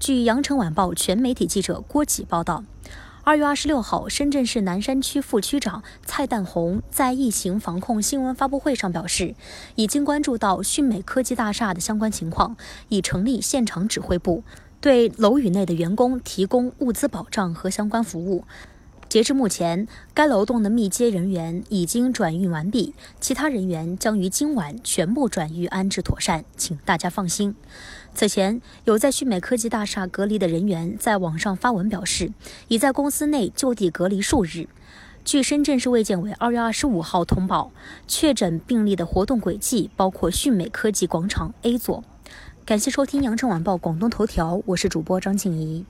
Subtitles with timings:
[0.00, 2.62] 据羊城晚报全媒体记者郭启报道。
[3.24, 9.34] 二月二十六号，深圳市南山区副区长蔡淡红在疫情防控新闻发布会上表示，
[9.74, 12.56] 已经关注到迅美科技大厦的相关情况，
[12.88, 14.44] 已成立现场指挥部，
[14.80, 18.44] 对楼宇内的员工提供物资保障和相关服务。
[19.08, 27.54] 截至目前，该楼栋的密接人员已经转运完毕，其他人员将于今晚全部转运安置妥善，请大家放心。
[28.12, 32.32] 此前，有在旭美科技大厦隔离的人员在网上发文表示，
[32.68, 34.68] 已在公司内就地隔离数日。
[35.24, 37.70] 据深圳市卫健委二月二十五号通报，
[38.06, 42.04] 确诊病例的活动轨迹包括旭美科技广场 A 座。
[42.66, 45.86] 感谢收听羊城晚报广东头条，我是主播张静怡。